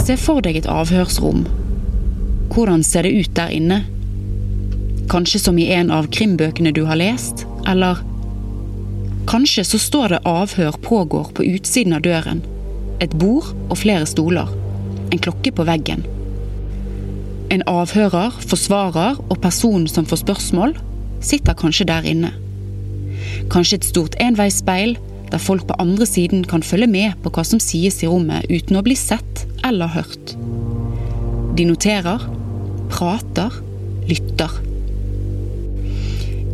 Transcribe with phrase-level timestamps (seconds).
[0.00, 1.42] Se for deg et avhørsrom.
[2.50, 3.82] Hvordan ser det ut der inne?
[5.12, 7.44] Kanskje som i en av krimbøkene du har lest?
[7.68, 8.00] Eller
[9.30, 12.40] Kanskje så står det avhør pågår på utsiden av døren.
[13.04, 14.48] Et bord og flere stoler.
[15.12, 16.02] En klokke på veggen.
[17.52, 20.74] En avhører, forsvarer og person som får spørsmål,
[21.20, 22.32] sitter kanskje der inne.
[23.52, 24.96] Kanskje et stort enveisspeil,
[25.30, 28.80] der folk på andre siden kan følge med på hva som sies i rommet uten
[28.80, 30.34] å bli sett eller hørt.
[31.56, 32.22] De noterer,
[32.90, 33.54] prater,
[34.08, 34.58] lytter.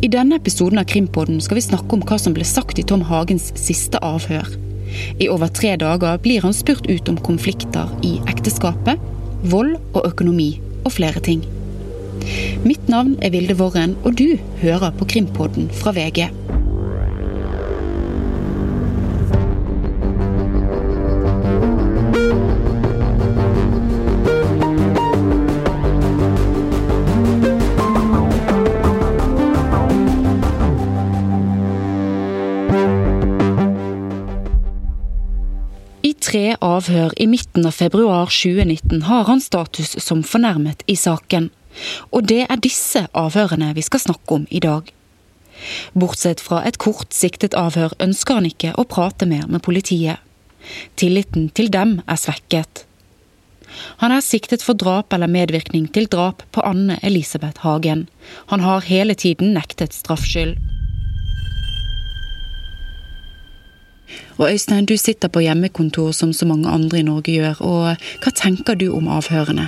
[0.01, 3.01] I denne episoden av Krimpodden skal vi snakke om hva som ble sagt i Tom
[3.09, 4.49] Hagens siste avhør.
[5.19, 9.01] I over tre dager blir han spurt ut om konflikter i ekteskapet,
[9.49, 10.51] vold og økonomi
[10.83, 11.43] og flere ting.
[12.65, 16.27] Mitt navn er Vilde Worren, og du hører på Krimpodden fra VG.
[36.77, 41.49] Avhør i midten av februar 2019 har han status som fornærmet i saken.
[42.13, 44.91] Og det er disse avhørene vi skal snakke om i dag.
[45.97, 50.21] Bortsett fra et kort siktet avhør ønsker han ikke å prate mer med politiet.
[50.99, 52.83] Tilliten til dem er svekket.
[54.01, 58.07] Han er siktet for drap eller medvirkning til drap på Anne Elisabeth Hagen.
[58.53, 60.57] Han har hele tiden nektet straffskyld.
[64.37, 67.61] Og Øystein, du sitter på hjemmekontor som så mange andre i Norge gjør.
[67.65, 69.65] og Hva tenker du om avhørene?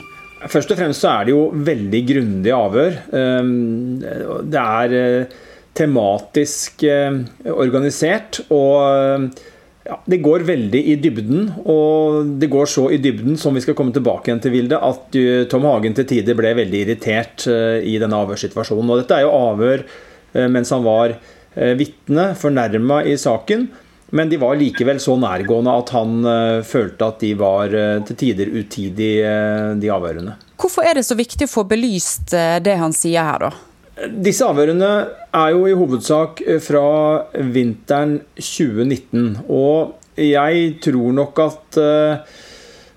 [0.48, 3.00] Først og fremst så er det jo veldig grundige avhør.
[4.45, 5.26] Det er
[5.76, 6.86] tematisk
[7.50, 8.44] organisert.
[8.53, 9.34] og
[9.89, 13.73] ja, Det går veldig i dybden, og det går så i dybden, som vi skal
[13.73, 18.22] komme tilbake igjen til, Vilde, at Tom Hagen til tider ble veldig irritert i denne
[18.22, 18.94] avhørssituasjonen.
[18.94, 19.86] Og Dette er jo avhør
[20.54, 21.17] mens han var
[21.58, 23.71] vitne, fornærma i saken.
[24.15, 28.17] Men de var likevel så nærgående at han uh, følte at de var uh, til
[28.17, 30.36] tider utidige, uh, de avhørene.
[30.59, 32.33] Hvorfor er det så viktig å få belyst
[32.65, 34.09] det han sier her, da?
[34.11, 34.89] Disse avhørene
[35.36, 36.83] er jo i hovedsak fra
[37.53, 39.45] vinteren 2019.
[39.47, 41.80] Og jeg tror nok at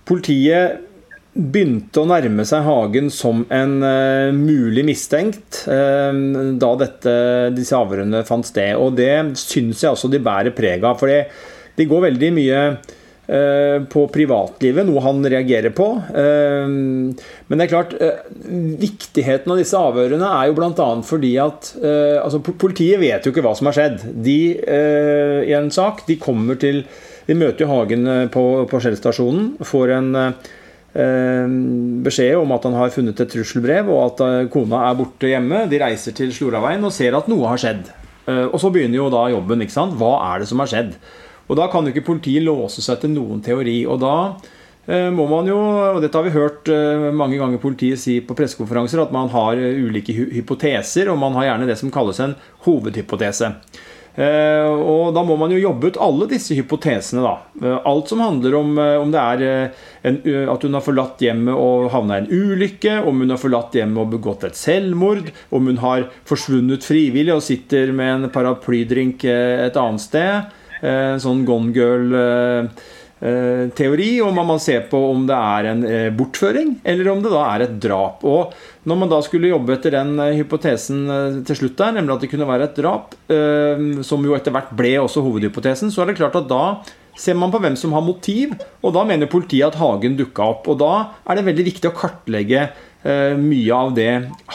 [0.09, 0.92] politiet
[1.33, 6.13] begynte å nærme seg Hagen som en uh, mulig mistenkt uh,
[6.61, 7.15] da dette,
[7.57, 8.77] disse avhørene fant sted.
[8.77, 11.01] Og det syns jeg også de bærer preg av.
[11.01, 15.89] For de går veldig mye uh, på privatlivet, noe han reagerer på.
[16.13, 17.95] men det er klart,
[18.83, 20.89] viktigheten av disse avhørene er jo bl.a.
[21.07, 24.03] fordi at altså, Politiet vet jo ikke hva som har skjedd.
[24.27, 26.83] De i en sak, de kommer til
[27.25, 28.05] De møter jo Hagen
[28.35, 30.11] på, på Skjell-stasjonen, får en
[30.93, 35.65] beskjed om at han har funnet et trusselbrev, og at kona er borte hjemme.
[35.71, 37.89] De reiser til Sloraveien og ser at noe har skjedd.
[38.29, 39.65] Og så begynner jo da jobben.
[39.65, 39.97] ikke sant?
[39.99, 40.93] Hva er det som har skjedd?
[41.49, 43.79] Og da kan jo ikke politiet låse seg til noen teori.
[43.89, 44.17] Og da
[45.17, 45.57] må man jo,
[45.95, 46.69] og dette har vi hørt
[47.17, 51.69] mange ganger politiet si på pressekonferanser, at man har ulike hypoteser, og man har gjerne
[51.71, 52.37] det som kalles en
[52.67, 53.53] hovedhypotese.
[54.13, 57.23] Og da må man jo jobbe ut alle disse hypotesene.
[57.25, 57.79] da.
[57.89, 59.73] Alt som handler om om det er
[60.05, 60.19] en,
[60.53, 64.03] at hun har forlatt hjemmet og havna i en ulykke, om hun har forlatt hjemmet
[64.05, 69.81] og begått et selvmord, om hun har forsvunnet frivillig og sitter med en paraplydrink et
[69.81, 70.53] annet sted.
[71.23, 72.13] Sånn Gone Girl
[73.79, 75.83] teori, og man må se på om det er en
[76.19, 78.25] bortføring, eller om det da er et drap.
[78.27, 78.51] Og
[78.91, 81.05] når man da skulle jobbe etter den hypotesen
[81.47, 83.15] til slutt der, nemlig at det kunne være et drap,
[84.09, 86.65] som jo etter hvert ble også hovedhypotesen, så er det klart at da
[87.15, 90.67] ser man på hvem som har motiv, og da mener politiet at Hagen dukka opp.
[90.73, 92.67] Og da er det veldig viktig å kartlegge
[93.39, 94.13] mye av det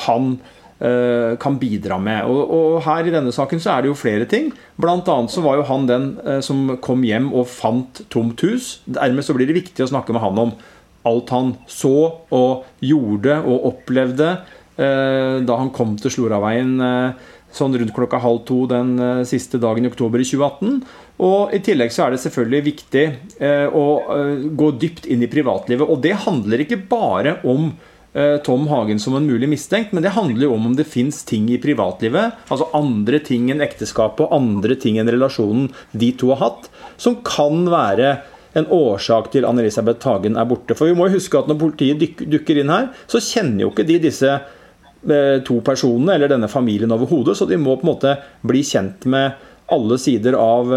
[0.08, 0.32] han
[0.78, 2.28] kan bidra med.
[2.30, 4.52] Og, og, her i denne saken så er det jo flere ting.
[4.78, 6.06] Blant annet så var jo han den
[6.46, 8.76] som kom hjem og fant tomt hus.
[8.86, 10.54] Dermed så blir det viktig å snakke med han om
[11.08, 11.96] alt han så
[12.34, 18.44] og gjorde og opplevde eh, da han kom til Sloraveien eh, sånn rundt klokka halv
[18.48, 20.82] to den eh, siste dagen i oktober i 2018.
[21.26, 23.06] Og I tillegg så er det selvfølgelig viktig
[23.74, 23.86] å
[24.60, 25.90] gå dypt inn i privatlivet.
[25.90, 27.72] Og det handler ikke bare om
[28.46, 31.52] Tom Hagen som en mulig mistenkt, men det handler jo om om det fins ting
[31.54, 36.42] i privatlivet, altså andre ting enn ekteskapet og andre ting enn relasjonen de to har
[36.42, 38.16] hatt, som kan være
[38.58, 40.74] en årsak til Anne-Elisabeth Hagen er borte.
[40.74, 43.86] For vi må jo huske at når politiet dukker inn her, så kjenner jo ikke
[43.86, 44.38] de disse
[45.48, 49.38] to personene eller denne familien overhodet, så de må på en måte bli kjent med
[49.72, 50.72] alle sider av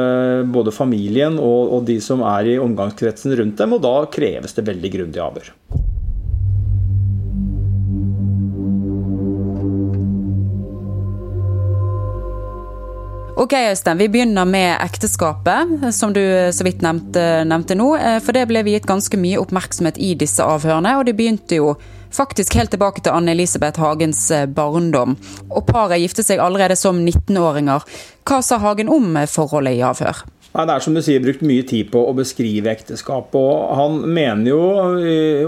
[0.50, 4.66] både familien og, og de som er i omgangskretsen rundt dem, og da kreves det
[4.66, 5.54] veldig grundig avhør.
[13.40, 13.96] Ok, Øystein.
[13.96, 16.20] Vi begynner med ekteskapet, som du
[16.52, 17.86] så vidt nevnte, nevnte, nå.
[17.96, 21.70] Eh, for det ble viet ganske mye oppmerksomhet i disse avhørene, og det begynte jo
[22.12, 25.14] faktisk helt tilbake til Anne-Elisabeth Hagens eh, barndom.
[25.48, 27.86] Og paret giftet seg allerede som 19-åringer.
[28.28, 30.20] Hva sa Hagen om forholdet i avhør?
[30.50, 33.32] Nei, Det er som du sier, brukt mye tid på å beskrive ekteskap.
[33.40, 34.60] og Han mener jo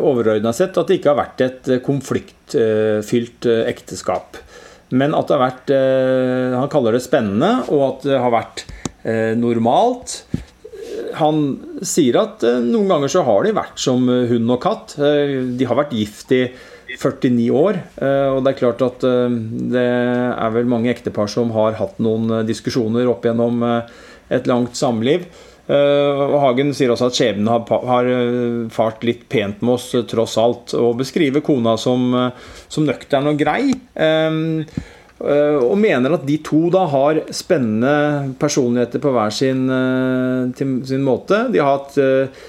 [0.00, 4.40] overordna sett at det ikke har vært et konfliktfylt ekteskap.
[4.92, 8.64] Men at det har vært eh, Han kaller det spennende, og at det har vært
[9.08, 10.22] eh, normalt.
[11.18, 11.40] Han
[11.86, 14.96] sier at eh, noen ganger så har de vært som hund og katt.
[14.98, 16.44] De har vært gift i
[16.92, 17.78] 49 år.
[18.36, 23.08] Og det er klart at det er vel mange ektepar som har hatt noen diskusjoner
[23.08, 25.24] opp gjennom et langt samliv.
[25.70, 30.02] Uh, Hagen sier også at skjebnen har, har, eh, fart litt pent med oss, uh,
[30.08, 30.74] tross alt.
[30.74, 32.10] Og beskriver kona som,
[32.68, 33.70] som nøktern og grei.
[35.22, 39.60] Og mener at de to da har spennende personligheter på hver sin,
[40.58, 41.44] sin måte.
[41.62, 41.94] Hatt,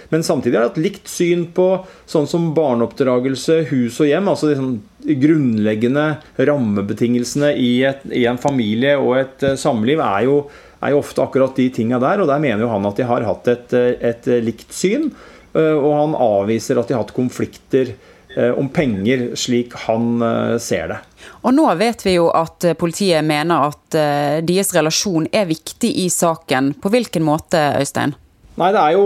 [0.09, 1.67] men samtidig har de hatt likt syn på
[2.09, 4.31] sånn som barneoppdragelse, hus og hjem.
[4.31, 4.73] Altså de sånn
[5.21, 6.07] grunnleggende
[6.49, 10.39] rammebetingelsene i, et, i en familie og et samliv er jo
[10.83, 12.23] er jo ofte akkurat de tinga der.
[12.23, 13.77] Og der mener jo han at de har hatt et,
[14.13, 15.11] et likt syn.
[15.53, 20.55] Eh, og han avviser at de har hatt konflikter eh, om penger, slik han eh,
[20.61, 20.99] ser det.
[21.45, 23.95] Og nå vet vi jo at politiet mener at
[24.43, 26.73] deres relasjon er viktig i saken.
[26.83, 28.15] På hvilken måte, Øystein?
[28.59, 29.05] Nei, Det er jo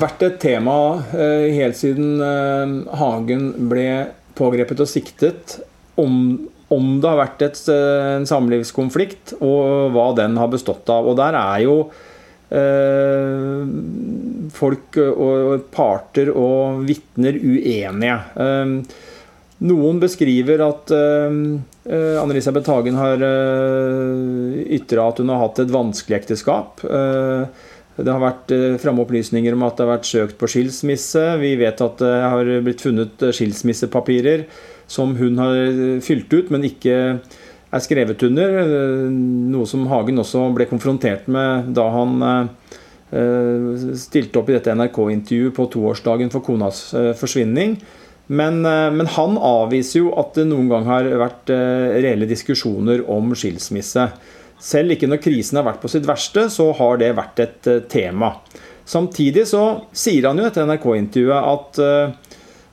[0.00, 0.74] vært et tema
[1.12, 2.16] helt siden
[2.98, 3.84] Hagen ble
[4.38, 5.58] pågrepet og siktet
[6.00, 6.16] om
[6.74, 11.08] om det har vært et, eh, en samlivskonflikt, og hva den har bestått av.
[11.08, 11.76] Og der er jo
[12.52, 13.64] eh,
[14.52, 18.18] folk og parter og vitner uenige.
[18.36, 19.06] Eh,
[19.68, 21.40] noen beskriver at eh,
[21.88, 26.84] eh Anne-Elisabeth Hagen har eh, ytra at hun har hatt et vanskelig ekteskap.
[26.84, 27.66] Eh,
[27.98, 31.24] det har vært framme opplysninger om at det har vært søkt på skilsmisse.
[31.40, 34.44] Vi vet at det har blitt funnet skilsmissepapirer
[34.88, 36.96] som hun har fylt ut, men ikke
[37.68, 38.58] er skrevet under.
[39.52, 45.56] Noe som Hagen også ble konfrontert med da han eh, stilte opp i dette NRK-intervjuet
[45.56, 47.76] på toårsdagen for konas eh, forsvinning.
[48.28, 53.36] Men, eh, men, han avviser jo at det noen gang har vært reelle diskusjoner om
[53.36, 54.08] skilsmisse.
[54.58, 58.32] Selv ikke når krisen har vært på sitt verste, så har det vært et tema.
[58.88, 62.27] Samtidig så sier han jo i dette NRK-intervjuet at Eh,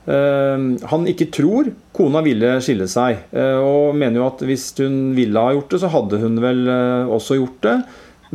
[0.06, 5.40] han ikke tror kona ville skille seg, eh, og mener jo at hvis hun ville
[5.42, 7.76] ha gjort det, så hadde hun vel eh, også gjort det.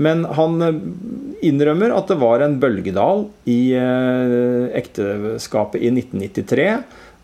[0.01, 0.55] Men han
[1.43, 3.75] innrømmer at det var en bølgedal i
[4.79, 6.67] ekteskapet i 1993,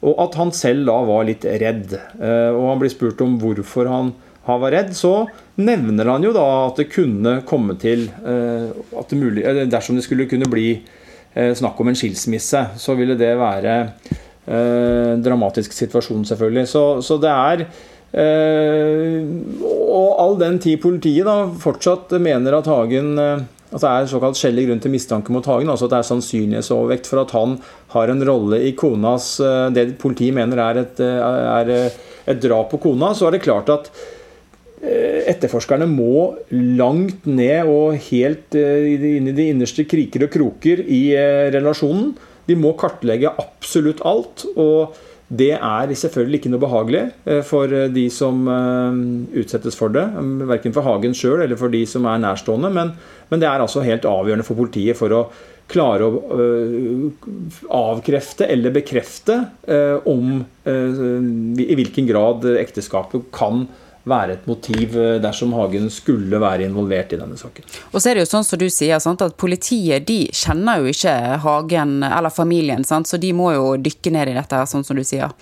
[0.04, 1.96] og at han selv da var litt redd.
[2.20, 4.12] Og han blir spurt om hvorfor han
[4.44, 5.14] var redd, så
[5.64, 10.28] nevner han jo da at det kunne komme til at det mulig, Dersom det skulle
[10.28, 10.84] kunne bli
[11.32, 13.80] snakk om en skilsmisse, så ville det være
[14.48, 16.70] Eh, dramatisk situasjon, selvfølgelig.
[16.72, 17.64] Så, så det er
[18.16, 19.18] eh,
[19.60, 24.40] Og all den tid politiet da fortsatt mener at Hagen eh, at det er såkalt
[24.40, 27.58] skjellig grunn til mistanke mot Hagen, altså at det er sannsynlighetsovervekt for at han
[27.92, 29.26] har en rolle i konas
[29.76, 33.92] Det politiet mener er et, er et drap på kona, så er det klart at
[35.28, 36.38] etterforskerne må
[36.80, 41.02] langt ned og helt inn i de innerste kriker og kroker i
[41.52, 42.16] relasjonen
[42.48, 44.48] de må kartlegge absolutt alt.
[44.56, 44.96] og
[45.28, 49.00] det er selvfølgelig ikke noe behagelig eh, for eh, de som eh,
[49.42, 50.06] utsettes for det.
[50.16, 52.72] Um, verken for Hagen sjøl eller for de som er nærstående.
[52.72, 52.94] Men,
[53.28, 55.26] men, det er altså helt avgjørende for politiet for å
[55.68, 56.40] klare å
[57.76, 59.36] avkrefte eller bekrefte
[60.08, 63.66] om i hvilken grad ekteskapet kan
[64.08, 67.68] være et motiv eh, dersom Hagen skulle være involvert i denne saken.
[67.92, 70.92] Og så er det jo sånn som du sier, sant, at Politiet de kjenner jo
[70.92, 74.98] ikke Hagen eller familien, sant, så de må jo dykke ned i dette, sånn som
[74.98, 75.34] du sier.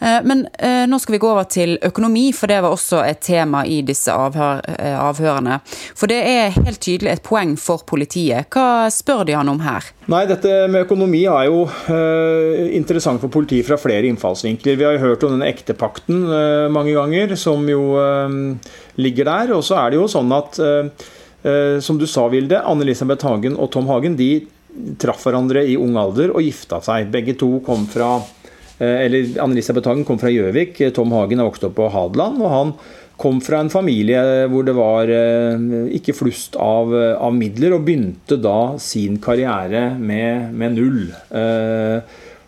[0.00, 3.22] Eh, men eh, nå skal vi gå over til økonomi, for det var også et
[3.26, 4.62] tema i disse avhør,
[4.96, 5.60] avhørene.
[5.96, 8.48] For det er helt tydelig et poeng for politiet.
[8.52, 9.84] Hva spør de han om her?
[10.10, 11.64] Nei, dette med økonomi er jo
[12.76, 14.78] interessant for politiet fra flere innfallsvinkler.
[14.78, 16.22] Vi har jo hørt om denne ektepakten
[16.72, 17.96] mange ganger, som jo
[19.00, 19.54] ligger der.
[19.56, 20.60] Og så er det jo sånn at,
[21.84, 24.30] som du sa, Vilde, Anne-Elisabeth Hagen og Tom Hagen de
[25.00, 27.10] traff hverandre i ung alder og gifta seg.
[27.12, 28.18] Begge to kom fra
[28.76, 30.82] eller Anne-Elisabeth Hagen kom fra Gjøvik.
[30.96, 32.42] Tom Hagen er vokst opp på Hadeland.
[32.42, 32.72] og han
[33.16, 34.20] kom fra en familie
[34.52, 35.08] hvor det var
[35.96, 41.06] ikke flust av, av midler, og begynte da sin karriere med, med null.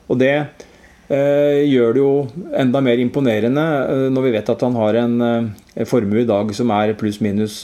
[0.08, 0.67] Og det Eh,
[1.08, 2.12] gjør det jo
[2.60, 6.52] enda mer imponerende eh, når vi vet at han har en eh, formue i dag
[6.56, 7.62] som er pluss-minus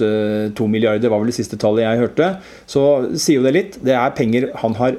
[0.56, 2.28] to milliarder, var vel det siste tallet jeg hørte.
[2.70, 3.78] Så sier jo det litt.
[3.84, 4.96] Det er penger han har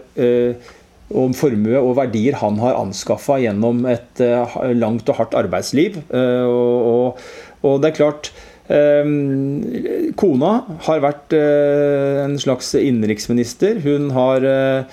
[1.16, 4.22] om formue og verdier han har anskaffa gjennom et
[4.76, 6.02] langt og hardt arbeidsliv.
[6.12, 7.24] Og,
[7.64, 8.32] og det er klart
[10.20, 10.52] Kona
[10.90, 13.80] har vært en slags innenriksminister.
[13.86, 14.84] Hun har Eh,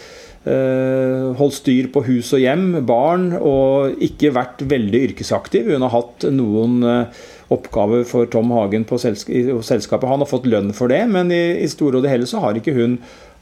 [0.43, 5.71] holdt styr på hus og hjem, barn, og ikke vært veldig yrkesaktiv.
[5.71, 7.21] Hun har hatt noen eh,
[7.53, 10.09] oppgaver for Tom Hagen på selskapet.
[10.11, 12.59] Han har fått lønn for det, men i, i store og det hele så har
[12.59, 12.97] ikke hun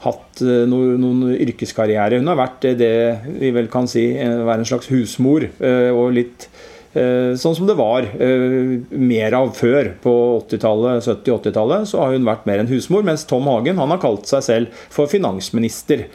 [0.04, 2.20] hatt eh, noen, yrkeskarriere.
[2.20, 2.96] Hun har vært det
[3.40, 5.48] vi vel kan si være en slags husmor,
[5.94, 6.50] og litt
[6.90, 9.92] Sånn som det var mer av før.
[10.02, 14.00] På 80-tallet, 70-80-tallet så har hun vært mer en husmor, mens Tom Hagen han har
[14.02, 16.08] kalt seg selv for finansminister.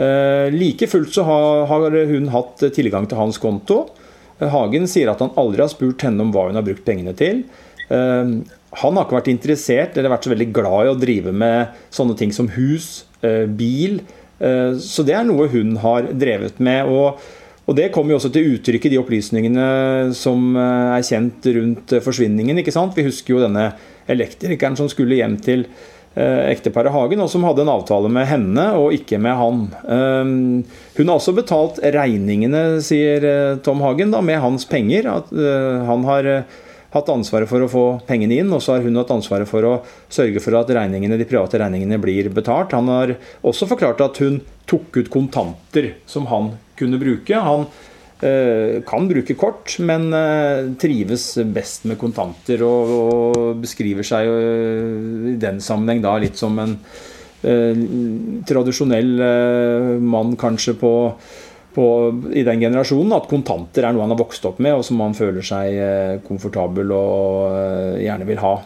[0.00, 3.82] Eh, like fullt så har hun hatt tilgang til hans konto.
[4.38, 7.12] Eh, Hagen sier at han aldri har spurt henne om hva hun har brukt pengene
[7.16, 7.42] til.
[7.90, 8.32] Eh,
[8.80, 12.16] han har ikke vært interessert eller vært så veldig glad i å drive med sånne
[12.16, 13.98] ting som hus, bil.
[14.40, 16.86] Så det er noe hun har drevet med.
[16.88, 19.66] og Det kommer jo også til uttrykk i de opplysningene
[20.16, 22.62] som er kjent rundt forsvinningen.
[22.62, 22.94] ikke sant?
[22.96, 23.74] Vi husker jo denne
[24.08, 25.66] elektrikeren som skulle hjem til
[26.18, 29.60] ekteparet Hagen, og som hadde en avtale med henne og ikke med han.
[29.84, 30.32] Eh,
[30.96, 35.06] hun har også betalt regningene, sier eh, Tom Hagen, da, med hans penger.
[35.20, 36.30] At han har
[36.90, 39.76] hatt ansvaret for å få pengene inn, og så har hun hatt ansvaret for å
[40.10, 42.74] sørge for at regningene, de private regningene blir betalt.
[42.74, 43.14] Han har
[43.46, 44.40] også forklart at hun
[44.70, 47.38] tok ut kontanter som han kunne bruke.
[47.38, 47.89] Han Eh,
[48.20, 55.62] kan bruke kort, men eh, trives best med kontanter og, og beskriver seg i den
[55.64, 56.74] sammenheng da litt som en
[57.42, 57.84] eh,
[58.48, 59.14] tradisjonell
[60.04, 60.94] mann kanskje på,
[61.72, 61.86] på,
[62.36, 63.16] i den generasjonen.
[63.16, 66.92] At kontanter er noe han har vokst opp med, og som han føler seg komfortabel
[66.92, 68.56] og gjerne vil ha.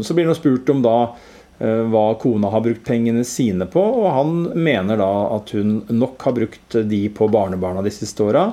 [0.00, 4.12] Så blir han spurt om da Eh, hva kona har brukt pengene sine på, og
[4.14, 8.44] han mener da at hun nok har brukt de på barnebarna de siste åra,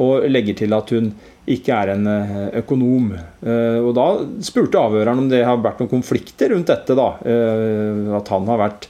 [0.00, 1.10] og legger til at hun
[1.50, 3.12] ikke er en eh, økonom.
[3.16, 4.06] Eh, og da
[4.44, 7.12] spurte avhøreren om det har vært noen konflikter rundt dette, da.
[8.18, 8.88] At han har vært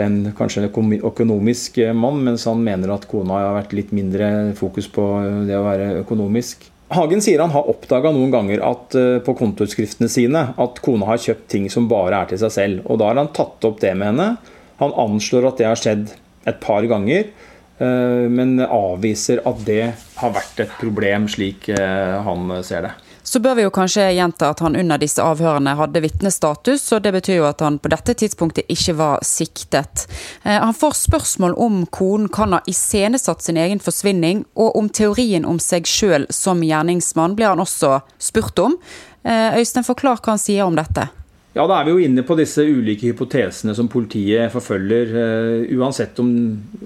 [0.00, 4.86] en kanskje en økonomisk mann, mens han mener at kona har vært litt mindre fokus
[4.92, 5.06] på
[5.48, 6.68] det å være økonomisk.
[6.90, 11.22] Hagen sier han har oppdaga noen ganger at, eh, på kontoutskriftene sine at kona har
[11.22, 12.80] kjøpt ting som bare er til seg selv.
[12.90, 14.38] Og Da har han tatt opp det med henne.
[14.80, 16.10] Han anslår at det har skjedd
[16.50, 17.30] et par ganger,
[17.78, 22.92] eh, men avviser at det har vært et problem, slik eh, han ser det.
[23.30, 27.12] Så bør vi jo kanskje gjenta at han under disse avhørene hadde vitnestatus, og det
[27.14, 30.08] betyr jo at han på dette tidspunktet ikke var siktet.
[30.42, 35.46] Eh, han får spørsmål om konen kan ha iscenesatt sin egen forsvinning, og om teorien
[35.46, 38.74] om seg sjøl som gjerningsmann blir han også spurt om.
[39.22, 41.06] Eh, Øystein, forklar hva han sier om dette.
[41.54, 45.16] Ja, Da er vi jo inne på disse ulike hypotesene som politiet forfølger.
[45.22, 46.34] Eh, uansett om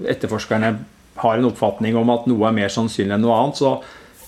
[0.05, 0.75] etterforskerne
[1.25, 3.79] har en oppfatning om at noe er mer sannsynlig enn noe annet, så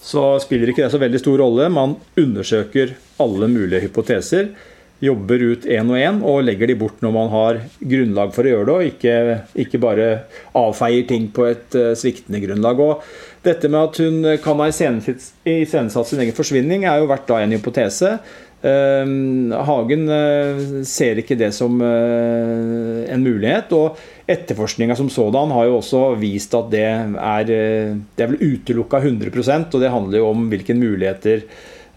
[0.07, 1.67] så spiller ikke det så veldig stor rolle.
[1.73, 4.53] Man undersøker alle mulige hypoteser,
[5.03, 8.53] jobber ut én og én og legger de bort når man har grunnlag for å
[8.53, 9.17] gjøre det, og ikke,
[9.65, 10.07] ikke bare
[10.57, 12.81] avfeier ting på et uh, sviktende grunnlag.
[12.81, 13.03] Og
[13.45, 17.53] dette med at hun kan ha iscenesatt sin egen forsvinning, er jo vært da en
[17.53, 18.15] hypotese.
[18.57, 19.05] Uh,
[19.67, 23.73] Hagen uh, ser ikke det som en mulighet.
[23.77, 23.97] og
[24.27, 28.99] Etterforskninga som sådan har jo også vist at det er, eh, det er vel utelukka
[28.99, 31.45] 100% og det handler jo om hvilke muligheter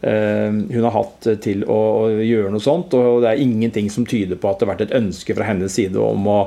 [0.06, 1.80] eh, hun har hatt til å,
[2.22, 2.94] gjøre noe sånt.
[2.94, 5.74] Og det er ingenting som tyder på at det har vært et ønske fra hennes
[5.74, 6.38] side om å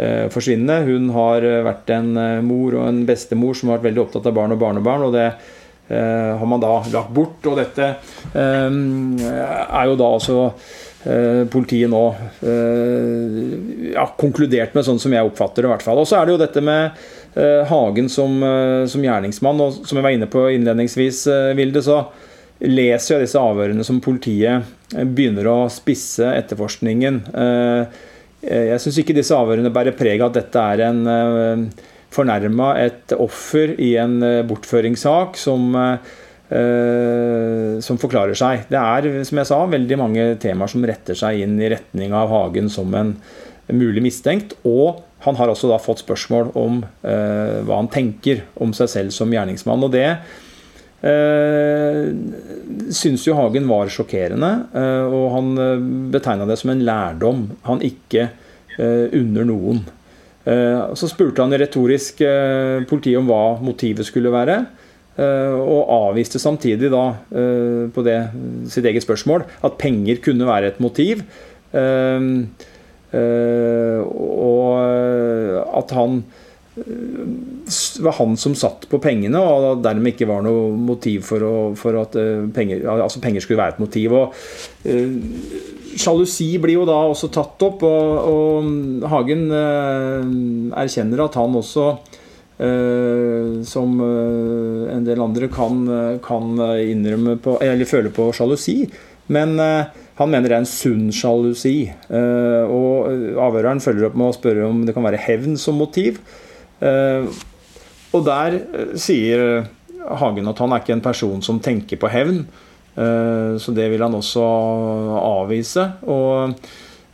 [0.00, 0.80] eh, forsvinne.
[0.88, 2.08] Hun har vært en
[2.48, 5.10] mor og en bestemor som har vært veldig opptatt av barn og barnebarn.
[5.10, 5.28] og det
[5.88, 7.46] har man da lagt bort.
[7.48, 7.86] Og dette
[8.36, 10.42] er jo da altså
[11.08, 12.00] Eh, politiet nå
[12.42, 15.68] eh, ja, konkludert med, sånn som jeg oppfatter det.
[15.68, 16.00] i hvert fall.
[16.02, 16.98] Og så er det jo dette med
[17.38, 18.34] eh, Hagen som,
[18.90, 19.62] som, gjerningsmann.
[19.62, 21.22] og Som jeg var inne på innledningsvis,
[21.58, 22.02] Vilde, så
[22.58, 27.20] leser jeg disse avhørene som politiet begynner å spisse etterforskningen.
[28.42, 31.68] Jeg syns ikke disse avhørene bærer preg av at dette er en
[32.14, 35.76] fornærma, et offer i en bortføringssak som
[36.48, 38.64] Eh, som forklarer seg.
[38.72, 42.30] Det er som jeg sa, veldig mange temaer som retter seg inn i retning av
[42.32, 43.12] Hagen som en
[43.68, 44.56] mulig mistenkt.
[44.64, 49.12] Og han har også da fått spørsmål om uh, hva han tenker om seg selv
[49.12, 49.84] som gjerningsmann.
[49.84, 50.06] Og det
[51.04, 52.06] eh,
[52.96, 54.52] syns jo Hagen var sjokkerende.
[54.72, 58.28] Eh, og han eh, betegna det som en lærdom han ikke
[58.78, 59.84] eh, unner noen.
[60.44, 64.62] Eh, så spurte han retorisk eh, politiet om hva motivet skulle være.
[65.18, 67.00] Og avviste samtidig da
[67.90, 68.18] på det
[68.70, 71.24] sitt eget spørsmål at penger kunne være et motiv.
[74.14, 74.76] Og
[75.80, 76.22] at han
[76.78, 81.54] det var han som satt på pengene, og dermed ikke var noe motiv for, å,
[81.78, 84.14] for at eh, penger, altså penger, skulle være et motiv.
[84.14, 84.36] Og,
[85.98, 90.32] Sjalusi blir jo da også tatt opp, og, og Hagen eh,
[90.82, 91.86] erkjenner at han også
[92.62, 95.84] eh, som en del andre kan,
[96.24, 98.80] kan innrømme på, eller føle på sjalusi.
[99.28, 101.90] Men han mener det er en sunn sjalusi.
[102.08, 106.22] og Avhøreren følger opp med å spørre om det kan være hevn som motiv.
[106.80, 107.26] Eh,
[108.14, 109.66] og der eh, sier
[109.98, 112.44] Hagen at han er ikke en person som tenker på hevn.
[112.98, 114.44] Eh, så det vil han også
[115.22, 115.86] avvise.
[116.10, 116.58] Og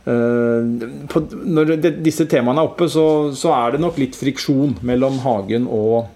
[0.05, 1.71] når
[2.05, 6.11] disse temaene er oppe, så, så er det nok litt friksjon mellom Hagen og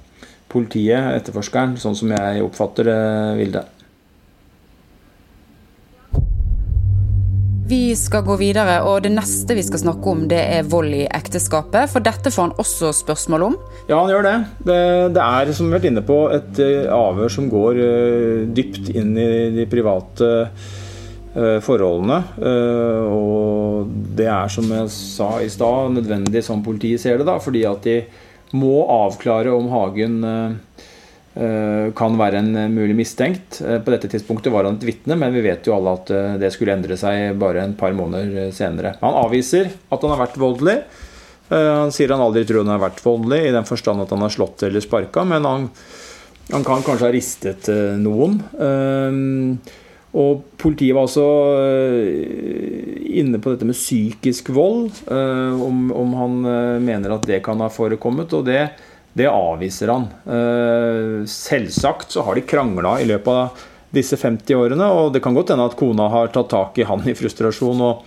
[0.50, 3.00] politiet, etterforskeren, sånn som jeg oppfatter det,
[3.40, 3.64] Vilde.
[7.70, 11.04] Vi skal gå videre, og det neste vi skal snakke om, det er vold i
[11.06, 11.92] ekteskapet.
[11.92, 13.58] For dette får han også spørsmål om.
[13.86, 14.36] Ja, han gjør det.
[14.66, 14.78] Det,
[15.14, 18.90] det er, som vi har vært inne på, et uh, avhør som går uh, dypt
[18.90, 22.24] inn i de private uh, forholdene.
[23.14, 27.62] og det er, som jeg sa i stad, nødvendig som politiet ser det, da, fordi
[27.70, 28.00] at de
[28.58, 30.56] må avklare om Hagen Eh,
[31.96, 33.62] kan være en eh, mulig mistenkt.
[33.64, 36.52] Eh, på dette tidspunktet var han et vitne, men vi vet jo alle at det
[36.56, 38.98] skulle endre seg bare en par måneder senere.
[39.04, 40.80] Han avviser at han har vært voldelig.
[41.50, 44.30] Han sier han aldri tror han har vært voldelig, i den forstand at han har
[44.30, 45.64] slått eller sparka, men han,
[46.52, 48.36] han, kan kanskje ha ristet noen.
[50.14, 51.26] Og politiet var også
[53.18, 56.38] inne på dette med psykisk vold, om, om han
[56.86, 58.38] mener at det kan ha forekommet.
[58.38, 58.68] og det
[59.14, 60.08] det avviser han.
[60.26, 65.34] Eh, selvsagt så har de krangla i løpet av disse 50 årene, og det kan
[65.34, 68.04] godt hende at kona har tatt tak i han i frustrasjon og,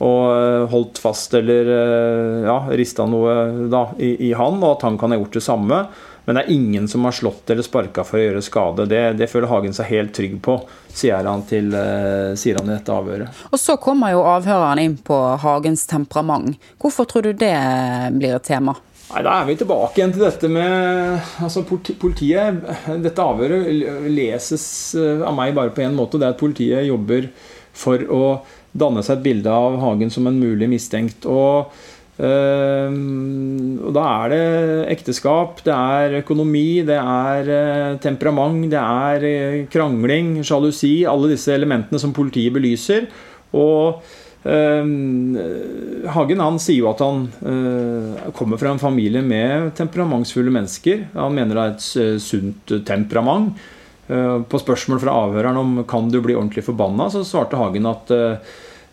[0.00, 4.88] og eh, holdt fast eller eh, ja, rista noe da, i, i, han, og at
[4.88, 5.82] han kan ha gjort det samme.
[6.28, 8.84] Men det er ingen som har slått eller sparka for å gjøre skade.
[8.88, 10.58] Det, det, føler Hagen seg helt trygg på,
[10.92, 11.72] sier han, til,
[12.36, 13.40] sier han i dette avhøret.
[13.48, 16.60] Og Så kommer jo avhøreren inn på Hagens temperament.
[16.76, 17.54] Hvorfor tror du det
[18.20, 18.76] blir et tema?
[19.08, 22.58] Nei, Da er vi tilbake igjen til dette med altså politiet.
[23.00, 23.70] Dette avhøret
[24.12, 24.66] leses
[24.98, 26.20] eh, av meg bare på én måte.
[26.20, 27.30] Det er at politiet jobber
[27.72, 28.24] for å
[28.78, 31.24] danne seg et bilde av Hagen som en mulig mistenkt.
[31.24, 31.72] Og,
[32.20, 32.98] øh,
[33.80, 34.44] og da er det
[34.98, 40.98] ekteskap, det er økonomi, det er øh, temperament, det er krangling, sjalusi.
[41.08, 43.08] Alle disse elementene som politiet belyser.
[43.56, 44.04] Og
[46.08, 51.08] Hagen han sier jo at han uh, kommer fra en familie med temperamentsfulle mennesker.
[51.16, 53.58] Han mener det er et uh, sunt temperament.
[54.08, 58.14] Uh, på spørsmål fra avhøreren om kan du bli ordentlig forbanna, så svarte Hagen at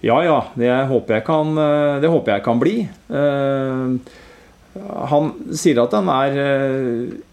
[0.06, 1.56] ja, ja, det håper jeg kan,
[2.04, 2.74] det håper jeg kan bli.
[5.10, 6.36] Han sier at han er,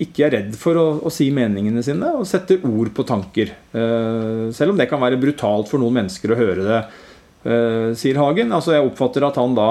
[0.00, 3.50] ikke er redd for å, å, si meningene sine og setter ord på tanker.
[3.74, 7.11] Selv om det kan være brutalt for noen mennesker å høre det Eh,
[7.42, 8.52] sier Hagen.
[8.54, 9.68] Altså Jeg oppfatter at han da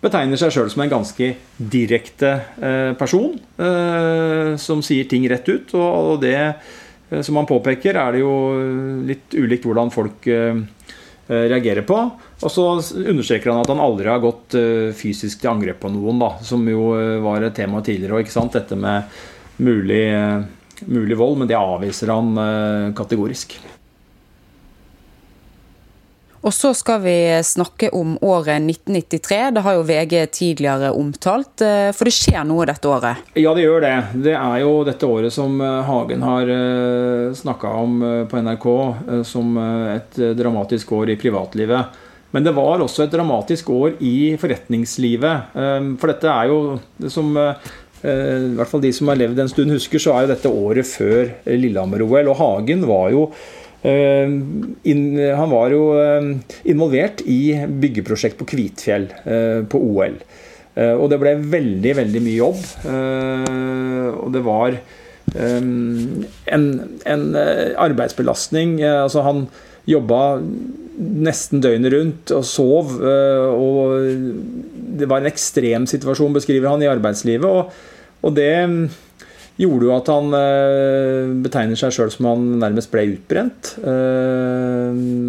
[0.00, 3.34] betegner seg sjøl som en ganske direkte eh, person.
[3.60, 5.74] Eh, som sier ting rett ut.
[5.76, 6.38] Og det,
[7.26, 8.34] som han påpeker, er det jo
[9.06, 10.28] litt ulikt hvordan folk
[11.30, 11.96] reagerer på.
[12.42, 14.56] Og så understreker han at han aldri har gått
[14.98, 16.88] fysisk til angrep på noen, da, som jo
[17.22, 18.24] var et tema tidligere.
[18.24, 18.56] Ikke sant?
[18.56, 19.06] Dette med
[19.62, 20.02] mulig,
[20.90, 23.54] mulig vold, men det avviser han kategorisk.
[26.40, 29.40] Og så skal vi snakke om året 1993.
[29.54, 31.60] Det har jo VG tidligere omtalt.
[31.60, 33.26] Eh, for det skjer noe dette året?
[33.36, 33.96] Ja, det gjør det.
[34.24, 37.98] Det er jo dette året som eh, Hagen har eh, snakka om
[38.30, 38.66] på NRK
[39.28, 39.52] som
[39.92, 42.00] et dramatisk år i privatlivet.
[42.30, 45.54] Men det var også et dramatisk år i forretningslivet.
[45.98, 46.58] For dette er jo,
[47.10, 50.52] som i hvert fall de som har levd en stund husker, så er jo dette
[50.62, 52.30] året før Lillehammer-OL.
[52.30, 53.24] Og Hagen var jo
[53.82, 56.30] han var jo eh,
[56.68, 60.20] involvert i byggeprosjekt på Kvitfjell eh, på OL.
[60.80, 62.60] Og det ble veldig, veldig mye jobb.
[64.22, 64.76] Og det var
[65.34, 66.68] en,
[67.10, 67.24] en
[67.84, 68.78] arbeidsbelastning.
[68.86, 69.42] Altså han
[69.90, 70.20] jobba
[71.26, 72.94] nesten døgnet rundt og sov.
[73.02, 73.98] Og
[75.02, 77.50] det var en ekstrem situasjon, beskriver han, i arbeidslivet.
[77.50, 77.74] Og,
[78.22, 78.54] og det
[79.60, 80.34] gjorde jo at han
[81.44, 83.74] betegner seg sjøl som han nærmest ble utbrent.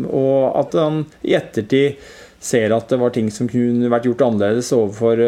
[0.08, 2.02] Og at han i ettertid
[2.42, 5.20] ser at det var ting som kunne vært gjort annerledes overfor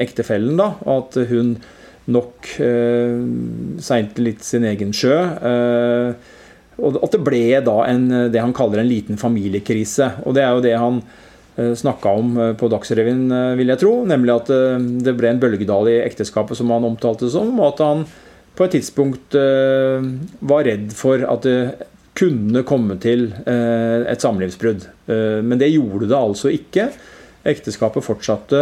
[0.00, 0.54] ektefellen.
[0.60, 1.56] da, at hun
[2.12, 2.48] nok
[3.82, 5.18] seilte litt sin egen sjø.
[6.80, 10.14] Og at det ble da en, det han kaller en liten familiekrise.
[10.26, 13.82] Og det er jo det han eh, snakka om eh, på Dagsrevyen, eh, vil jeg
[13.82, 13.92] tro.
[14.08, 14.52] Nemlig at
[15.04, 17.52] det ble en bølgedal i ekteskapet, som han omtalte det som.
[17.60, 18.04] Og at han
[18.52, 24.84] på et tidspunkt var redd for at det kunne komme til et samlivsbrudd.
[25.08, 26.90] Men det gjorde det altså ikke.
[27.48, 28.60] Ekteskapet fortsatte,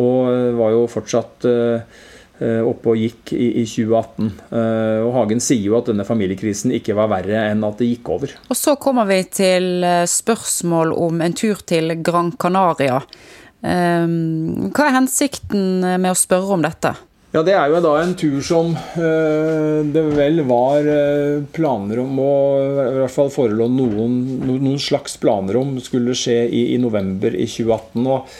[0.00, 1.98] og var jo fortsatt Eh,
[2.38, 4.28] oppe og gikk i, i 2018.
[4.54, 8.12] Eh, og Hagen sier jo at denne familiekrisen ikke var verre enn at det gikk
[8.14, 8.36] over.
[8.46, 13.02] Og Så kommer vi til eh, spørsmål om en tur til Gran Canaria.
[13.58, 16.92] Hva er hensikten med å spørre om dette?
[17.34, 20.86] Ja, Det er jo da en tur som det vel var
[21.50, 24.14] planer om, og i hvert fall forelå noen,
[24.46, 28.06] noen slags planer om, skulle skje i, i november i 2018.
[28.06, 28.38] Og,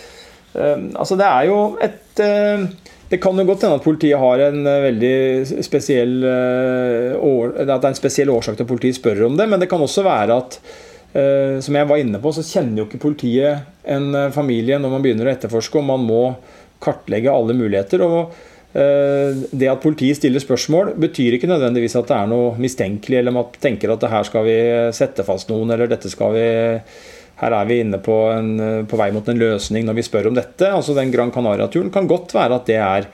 [0.54, 2.22] altså Det er jo et
[3.08, 7.78] det kan jo godt hende at politiet har en eh, veldig spesiell eh, At det
[7.78, 10.36] er en spesiell årsak til at politiet spør om det, men det kan også være
[10.36, 10.58] at
[11.16, 15.04] eh, som jeg var inne på, så kjenner jo ikke politiet en familie når man
[15.04, 16.22] begynner å etterforske, og man må
[16.84, 18.04] kartlegge alle muligheter.
[18.04, 18.36] og
[18.78, 23.48] det at politiet stiller spørsmål, betyr ikke nødvendigvis at det er noe mistenkelig, eller man
[23.58, 24.58] tenker at det her skal vi
[24.94, 26.44] sette fast noen, eller dette skal vi
[27.38, 28.52] her er vi inne på, en,
[28.90, 30.70] på, vei mot en løsning når vi spør om dette.
[30.72, 33.08] altså Den Gran Canaria-turen kan godt være at det er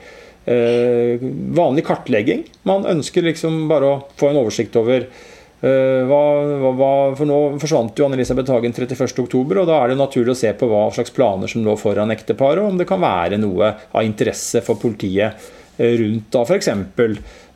[0.49, 1.23] eh,
[1.57, 2.45] vanlig kartlegging.
[2.65, 6.21] Man ønsker liksom bare å få en oversikt over eh, hva,
[6.65, 10.53] hva, For nå forsvant jo Anne-Elisabeth Hagen 31.10, og da er det naturlig å se
[10.57, 14.07] på hva slags planer som lå foran ekteparet, og om det kan være noe av
[14.07, 16.73] interesse for politiet eh, rundt da f.eks.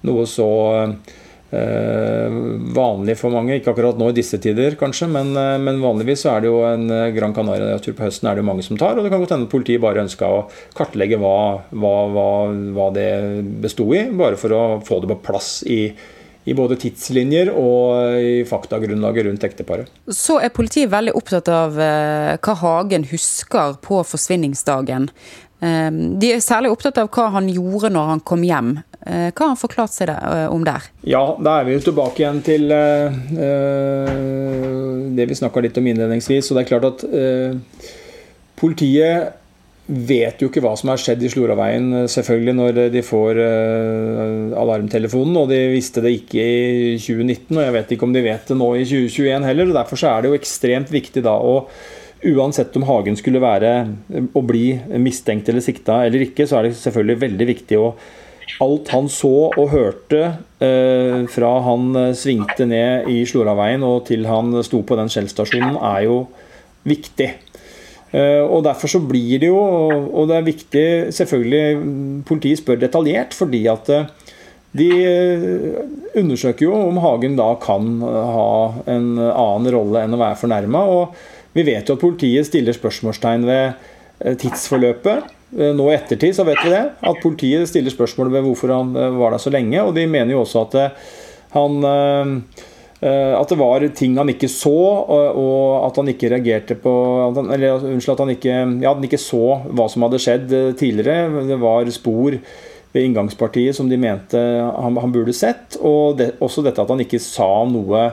[0.05, 3.57] noe så Eh, vanlig for mange.
[3.57, 6.89] Ikke akkurat nå i disse tider, kanskje, men, eh, men vanligvis er det jo en
[6.89, 8.97] eh, Gran Canaria-tur på høsten er det jo mange som tar.
[8.97, 10.45] Og det kan godt hende politiet bare ønska å
[10.77, 12.29] kartlegge hva, hva, hva,
[12.75, 13.09] hva det
[13.63, 15.81] besto i, bare for å få det på plass i,
[16.45, 19.89] i både tidslinjer og i faktagrunnlaget rundt ekteparet.
[20.05, 25.09] Så er politiet veldig opptatt av hva Hagen husker på forsvinningsdagen.
[25.59, 28.77] De er særlig opptatt av hva han gjorde når han kom hjem.
[29.07, 30.89] Eh, hva har han forklart seg eh, om der?
[31.07, 33.07] Ja, Da er vi jo tilbake igjen til uh,
[35.15, 36.51] det vi snakka litt om innledningsvis.
[36.51, 37.05] og det er klart at
[38.59, 39.37] Politiet
[39.89, 43.39] vet jo ikke hva som har skjedd i Sloraveien selvfølgelig når de får
[44.59, 45.37] alarmtelefonen.
[45.39, 48.57] Og de visste det ikke i 2019, og jeg vet ikke om de vet det
[48.59, 49.71] nå i 2021 heller.
[49.71, 51.55] og Derfor så er det jo ekstremt viktig da å
[52.19, 53.69] Uansett om Hagen skulle være
[54.35, 57.93] å bli mistenkt eller sikta eller ikke, så er det selvfølgelig veldig viktig å
[58.63, 60.21] alt han så og hørte
[60.63, 65.77] eh, fra han eh, svingte ned i Sloraveien og til han sto på den Shell-stasjonen,
[65.77, 66.23] er jo
[66.89, 67.29] viktig.
[68.11, 73.35] Eh, og Derfor så blir det jo, og det er viktig selvfølgelig Politiet spør detaljert
[73.37, 74.07] fordi at eh,
[74.79, 75.77] de eh,
[76.17, 78.49] undersøker jo om Hagen da kan ha
[78.89, 80.83] en annen rolle enn å være fornærma.
[80.93, 85.25] Og vi vet jo at politiet stiller spørsmålstegn ved tidsforløpet.
[85.57, 86.83] Eh, nå i ettertid så vet vi det.
[87.01, 89.81] At politiet stiller spørsmål ved hvorfor han eh, var der så lenge.
[89.81, 91.13] Og de mener jo også at eh,
[91.55, 91.79] han
[92.99, 94.75] at det var ting han ikke så,
[95.07, 96.91] og at han ikke reagerte på
[97.45, 101.45] Eller unnskyld, at han ikke, ja, han ikke så hva som hadde skjedd tidligere.
[101.47, 105.79] Det var spor ved inngangspartiet som de mente han, han burde sett.
[105.79, 108.03] Og det, også dette at han ikke sa noe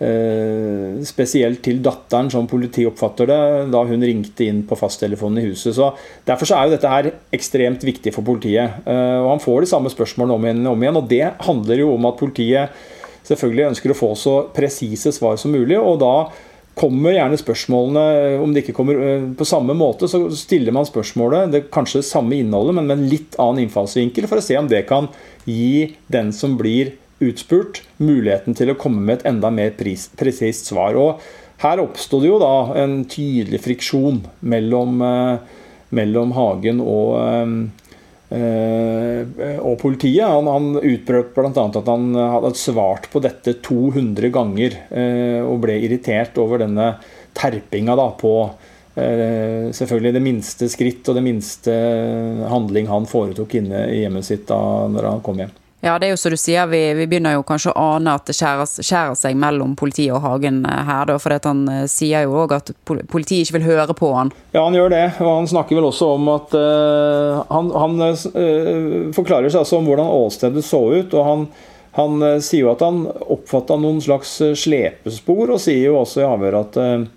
[0.00, 5.50] Eh, spesielt til datteren, som politiet oppfatter det, da hun ringte inn på fasttelefonen i
[5.50, 5.74] huset.
[5.76, 5.90] Så
[6.24, 8.80] Derfor så er jo dette her ekstremt viktig for politiet.
[8.86, 11.90] Eh, og Han får de samme spørsmålene om igjen, om igjen, og det handler jo
[11.98, 12.80] om at politiet
[13.28, 15.76] selvfølgelig ønsker å få så presise svar som mulig.
[15.76, 16.30] og da
[16.80, 21.52] kommer gjerne spørsmålene, om det ikke kommer eh, på samme måte, så stiller man spørsmålet,
[21.52, 24.70] det er kanskje samme innholdet, men med en litt annen innfallsvinkel, for å se om
[24.70, 25.10] det kan
[25.44, 30.96] gi den som blir utspurt muligheten til å komme med et enda mer presist svar.
[30.96, 31.20] Og
[31.60, 35.60] her oppsto det jo da en tydelig friksjon mellom, eh,
[35.96, 40.24] mellom Hagen og, eh, eh, og politiet.
[40.24, 41.52] Han, han utbrøt bl.a.
[41.52, 44.76] at han hadde svart på dette 200 ganger
[45.44, 46.94] og ble irritert over denne
[47.36, 48.34] terpinga da på
[49.00, 51.72] selvfølgelig det minste skritt og det minste
[52.50, 54.58] handling han foretok inne i hjemmet sitt da
[54.90, 55.54] når han kom hjem.
[55.80, 58.28] Ja, det er jo som du sier, vi, vi, begynner jo kanskje å ane at
[58.28, 61.06] det skjærer, seg mellom politiet og Hagen eh, her.
[61.08, 64.32] Da, for han eh, sier jo òg at politiet ikke vil høre på han.
[64.52, 65.06] Ja, han gjør det.
[65.24, 69.88] Og han snakker vel også om at uh, Han, han uh, forklarer seg altså om
[69.88, 71.14] hvordan åstedet så ut.
[71.16, 71.50] og han
[71.96, 76.28] han uh, sier jo at han oppfatta noen slags slepespor, og sier jo også i
[76.28, 77.08] avhøret at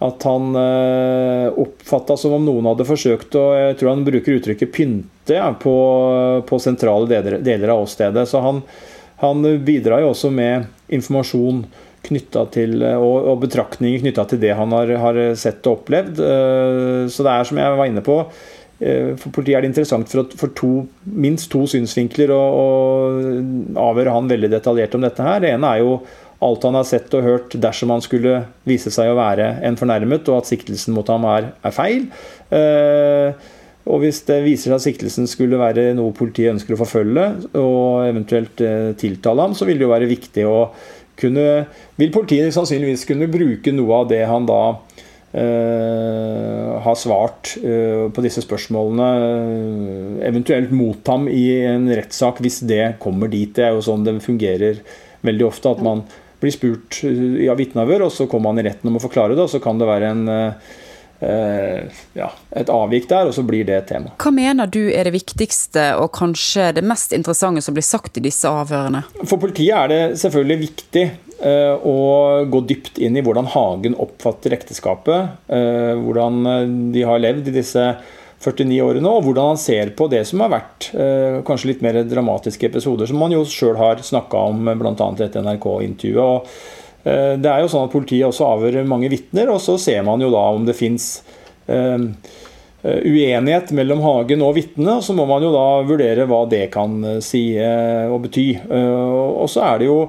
[0.00, 4.72] at han eh, oppfatta som om noen hadde forsøkt å Jeg tror han bruker uttrykket
[5.30, 8.28] 'pynte' ja, på, på, sentrale deler, deler av åstedet.
[8.28, 8.62] Så han,
[9.16, 11.64] han, bidrar jo også med informasjon
[12.10, 16.18] til, og, og betraktninger knytta til det han har, har, sett og opplevd.
[16.18, 18.16] Eh, så det er som jeg var inne på
[18.80, 22.40] eh, for politiet er det interessant for, for to, minst to synsvinkler å,
[23.78, 25.44] avhøre han veldig detaljert om dette her.
[25.44, 26.00] Det ene er jo
[26.40, 30.24] alt han har sett og hørt dersom han skulle vise seg å være en fornærmet,
[30.32, 32.08] og at siktelsen mot ham er, er feil.
[32.48, 33.50] Eh,
[33.88, 38.08] og hvis det viser seg at siktelsen skulle være noe politiet ønsker å forfølge, og
[38.10, 40.56] eventuelt eh, tiltale ham, så vil det jo være viktig å
[41.20, 41.66] kunne
[42.00, 44.62] Vil politiet sannsynligvis kunne bruke noe av det han da
[45.30, 52.58] Uh, har svart uh, på disse spørsmålene, uh, eventuelt mot ham i en rettssak hvis
[52.66, 53.52] det kommer dit.
[53.54, 54.80] Det er jo sånn det fungerer
[55.22, 55.70] veldig ofte.
[55.70, 56.02] At man
[56.42, 59.54] blir spurt av vitneavhør, og så kommer man i retten om å forklare det, og
[59.54, 60.24] så kan det være en
[61.20, 64.12] ja, et avvik der, og så blir det et tema.
[64.20, 68.24] Hva mener du er det viktigste og kanskje det mest interessante som blir sagt i
[68.24, 69.02] disse avhørene?
[69.20, 71.04] For politiet er det selvfølgelig viktig
[71.44, 71.98] uh, å
[72.48, 75.36] gå dypt inn i hvordan Hagen oppfatter ekteskapet.
[75.52, 76.40] Uh, hvordan
[76.94, 77.84] de har levd i disse
[78.40, 81.98] 49 årene, og hvordan han ser på det som har vært eh, kanskje litt mer
[82.08, 84.94] dramatiske episoder, som han jo sjøl har snakka om bl.a.
[85.18, 86.48] dette NRK-intervjuet.
[86.48, 90.20] eh, Det er jo sånn at Politiet også avhører mange vitner, og så ser man
[90.20, 91.06] jo da om det fins
[91.70, 92.02] eh,
[92.82, 94.98] uenighet mellom Hagen og vitnene.
[95.04, 98.48] Så må man jo da vurdere hva det kan eh, si eh, og bety.
[98.60, 100.00] Eh, og så er det jo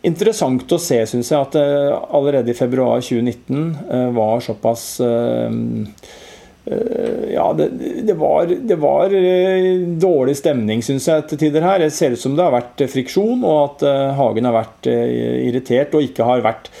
[0.00, 1.54] interessant å se, syns jeg, at
[2.10, 5.50] allerede i februar 2019 var såpass Eh,
[7.32, 7.68] ja, det,
[8.04, 11.80] det, var, det, var, eh, dårlig stemning, syns jeg, til tider her.
[11.80, 13.84] Det ser ut som det har vært eh, friksjon, og at
[14.18, 16.72] Hagen har vært irritert og ikke har vært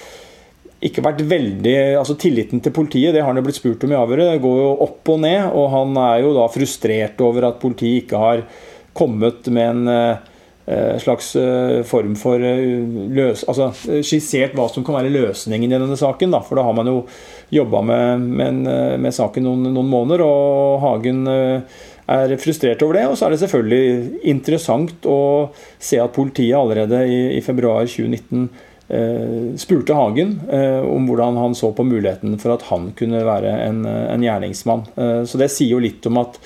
[0.80, 3.98] ikke vært veldig, altså Tilliten til politiet det har han jo blitt spurt om i
[3.98, 5.50] avhøret, det går jo opp og ned.
[5.52, 8.46] og Han er jo da frustrert over at politiet ikke har
[8.96, 11.34] kommet med en slags
[11.90, 13.68] form for løs, altså
[14.00, 16.32] skissert hva som kan være løsningen i denne saken.
[16.32, 17.02] Da, for da har man jo
[17.50, 18.64] jobba med, med,
[19.00, 21.78] med, saken noen, noen, måneder, og Hagen eh,
[22.10, 23.06] er frustrert over det.
[23.10, 25.20] Og så er det selvfølgelig interessant å
[25.78, 28.48] se at politiet allerede i, i februar 2019
[28.88, 33.54] eh, spurte Hagen eh, om hvordan han så på muligheten for at han kunne være
[33.66, 34.86] en, en gjerningsmann.
[34.96, 36.38] Eh, så det sier jo litt om at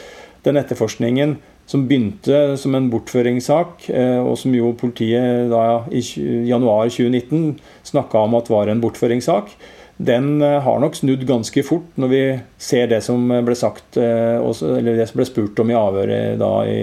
[0.45, 6.03] den etterforskningen som begynte som en bortføringssak, eh, og som jo politiet da i
[6.49, 7.57] januar 2019
[7.89, 9.55] snakka om at var en bortføringssak,
[9.97, 12.23] den eh, har nok snudd ganske fort når vi
[12.59, 16.55] ser det som ble sagt, eh, eller det som ble spurt om i avhøret da
[16.67, 16.79] i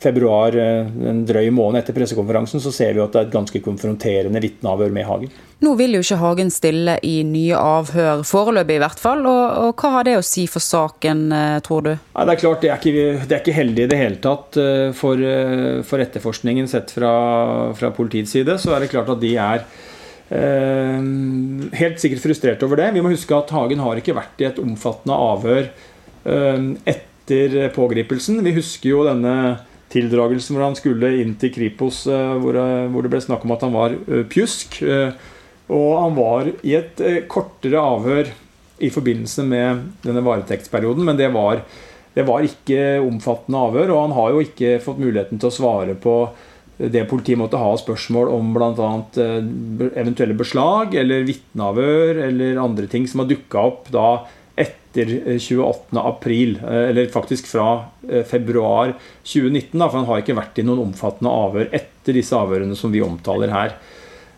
[0.00, 3.62] februar, eh, en drøy måned etter pressekonferansen, så ser vi at det er et ganske
[3.64, 5.32] konfronterende vitneavhør med Hagen.
[5.60, 9.26] Nå vil jo ikke Hagen stille i nye avhør, foreløpig i hvert fall.
[9.28, 11.26] Og, og, hva har det å si for saken,
[11.64, 11.90] tror du?
[11.92, 14.56] Nei, det er klart, det er, ikke, det er ikke heldig i det hele tatt
[14.96, 15.28] for,
[15.84, 17.12] for etterforskningen sett fra,
[17.76, 18.56] fra politiets side.
[18.60, 19.89] Så er det klart at de er Eh,
[20.30, 22.92] helt sikkert frustrert over det.
[22.94, 26.60] Vi må huske at Hagen har ikke vært i et omfattende avhør eh,
[26.92, 28.38] etter pågripelsen.
[28.46, 29.34] Vi husker jo denne
[29.90, 33.74] tildragelsen hvor han skulle inn til Kripos, eh, hvor det ble snakk om at han
[33.74, 33.96] var
[34.30, 34.78] pjusk.
[35.70, 38.30] Og han var i et kortere avhør
[38.80, 41.60] i forbindelse med denne varetektsperioden, men det var,
[42.14, 45.94] det var ikke omfattende avhør, og han har jo ikke fått muligheten til å svare
[46.00, 46.14] på
[46.88, 48.90] det politiet måtte ha spørsmål om bl.a.
[49.20, 49.38] Eh,
[50.00, 54.06] eventuelle beslag eller vitneavhør eller andre ting som har dukka opp da
[54.60, 55.98] etter 28.
[55.98, 57.68] Eh, april, eh, eller faktisk fra
[58.26, 59.76] februar 2019.
[59.76, 63.04] Da, for han har ikke vært i noen omfattende avhør etter disse avhørene som vi
[63.04, 63.76] omtaler her.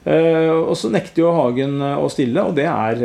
[0.02, 2.96] Og så nekter jo Hagen å stille, og det er,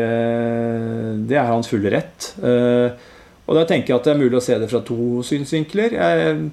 [1.29, 2.31] det er hans fulle rett.
[2.41, 5.93] Og da tenker jeg at det er mulig å se det fra to synsvinkler.
[5.93, 6.49] Jeg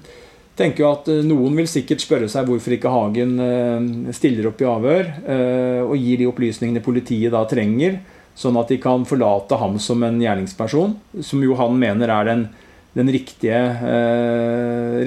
[0.57, 4.61] tenker jo at eh, Noen vil sikkert spørre seg hvorfor ikke Hagen eh, stiller opp
[4.63, 7.99] i avhør eh, og gir de opplysningene politiet da trenger,
[8.35, 12.47] sånn at de kan forlate ham som en gjerningsperson, som jo han mener er den,
[12.95, 13.61] den riktige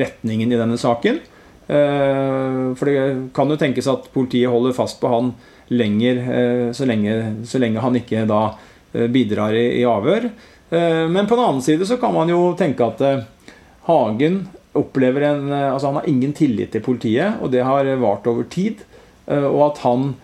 [0.00, 1.18] retningen i denne saken.
[1.68, 3.02] For det
[3.36, 5.34] kan jo tenkes at politiet holder fast på han
[5.68, 6.22] lenger,
[6.72, 8.40] så lenge, så lenge han ikke da
[9.12, 10.30] bidrar i, i avhør.
[10.72, 13.04] Men på den annen side så kan man jo tenke at
[13.90, 14.46] Hagen
[14.78, 18.84] opplever en Altså, han har ingen tillit til politiet, og det har vart over tid.
[19.28, 20.14] Og at han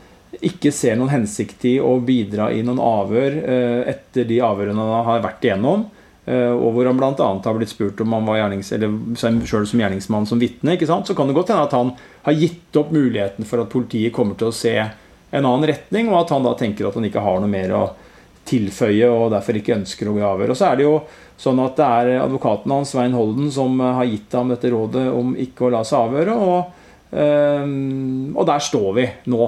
[0.45, 3.37] ikke ser noen hensikt i å bidra i noen avhør
[3.91, 5.85] etter de avhørene han har vært igjennom.
[6.25, 7.13] Og hvor han bl.a.
[7.45, 10.79] har blitt spurt om han var gjernings, eller selv som gjerningsmann som vitne.
[10.81, 11.93] Så kan det godt hende at han
[12.25, 16.23] har gitt opp muligheten for at politiet kommer til å se en annen retning, og
[16.23, 17.85] at han da tenker at han ikke har noe mer å
[18.49, 20.55] tilføye og derfor ikke ønsker å gå i avhør.
[20.55, 20.95] Og så er det jo
[21.41, 25.35] sånn at det er advokaten hans, Svein Holden, som har gitt ham dette rådet om
[25.41, 26.39] ikke å la seg avhøre.
[26.39, 26.81] og
[27.15, 29.45] og der står vi nå.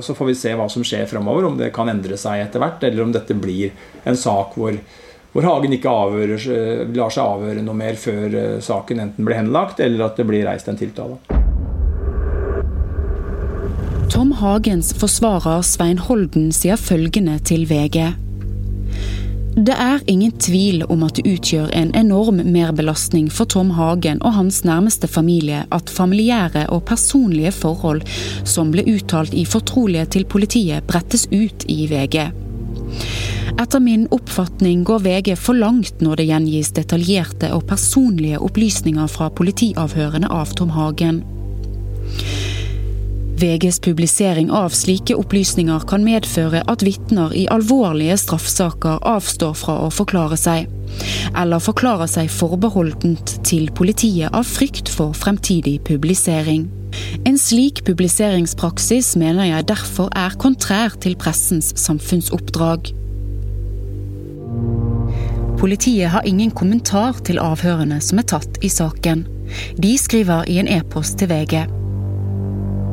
[0.00, 2.86] Så får vi se hva som skjer fremover, om det kan endre seg etter hvert,
[2.88, 3.74] eller om dette blir
[4.08, 4.78] en sak hvor,
[5.34, 6.46] hvor Hagen ikke avhører,
[6.96, 10.72] lar seg avhøre noe mer før saken enten blir henlagt, eller at det blir reist
[10.72, 11.20] en tiltale.
[14.10, 18.12] Tom Hagens forsvarer Svein Holden sier følgende til VG.
[19.56, 24.36] Det er ingen tvil om at det utgjør en enorm merbelastning for Tom Hagen og
[24.36, 28.04] hans nærmeste familie at familiære og personlige forhold
[28.44, 32.28] som ble uttalt i fortrolighet til politiet, brettes ut i VG.
[33.56, 39.32] Etter min oppfatning går VG for langt når det gjengis detaljerte og personlige opplysninger fra
[39.32, 41.24] politiavhørene av Tom Hagen.
[43.36, 49.90] VGs publisering av slike opplysninger kan medføre at vitner i alvorlige straffsaker avstår fra å
[49.92, 50.70] forklare seg,
[51.36, 56.70] eller forklarer seg forbeholdent til politiet av frykt for fremtidig publisering.
[57.28, 62.94] En slik publiseringspraksis mener jeg derfor er kontrær til pressens samfunnsoppdrag.
[65.60, 69.26] Politiet har ingen kommentar til avhørene som er tatt i saken.
[69.76, 71.66] De skriver i en e-post til VG.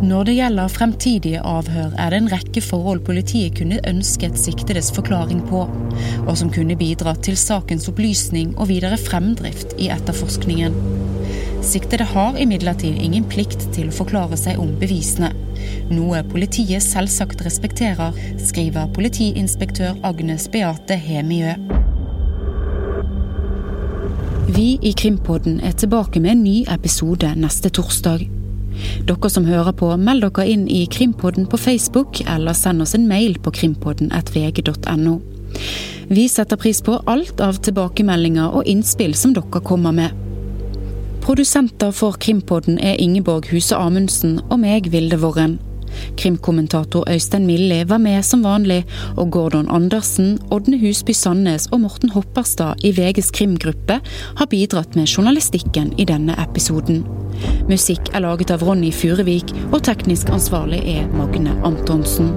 [0.04, 5.40] Når det gjelder fremtidige avhør, er det en rekke forhold politiet kunne ønsket siktedes forklaring
[5.48, 5.62] på,
[6.26, 10.76] og som kunne bidratt til sakens opplysning og videre fremdrift i etterforskningen.
[11.64, 15.32] Siktede har imidlertid ingen plikt til å forklare seg om bevisene,
[15.94, 18.12] noe politiet selvsagt respekterer,
[18.44, 21.56] skriver politiinspektør Agnes Beate Hemiø.
[24.52, 28.43] Vi i Krimpodden er tilbake med en ny episode neste torsdag.
[29.08, 33.08] Dere som hører på, meld dere inn i Krimpodden på Facebook, eller send oss en
[33.10, 35.20] mail på krimpodden.vg.no.
[36.14, 40.20] Vi setter pris på alt av tilbakemeldinger og innspill som dere kommer med.
[41.24, 45.56] Produsenter for Krimpodden er Ingeborg Huse Amundsen og meg, Vilde Worren.
[46.20, 48.84] Krimkommentator Øystein Milli var med som vanlig,
[49.18, 54.00] og Gordon Andersen, Ådne Husby Sandnes og Morten Hopperstad i VGs krimgruppe
[54.38, 57.04] har bidratt med journalistikken i denne episoden.
[57.70, 62.34] Musikk er laget av Ronny Furevik, og teknisk ansvarlig er Magne Antonsen.